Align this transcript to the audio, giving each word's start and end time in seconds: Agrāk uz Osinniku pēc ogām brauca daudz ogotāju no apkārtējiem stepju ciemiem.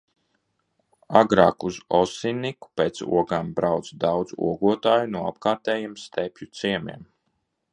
Agrāk 1.19 1.65
uz 1.67 1.75
Osinniku 1.97 2.71
pēc 2.81 3.01
ogām 3.23 3.51
brauca 3.59 3.99
daudz 4.05 4.33
ogotāju 4.53 5.13
no 5.17 5.23
apkārtējiem 5.33 5.95
stepju 6.07 6.49
ciemiem. 6.63 7.07